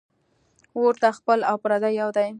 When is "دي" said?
2.17-2.27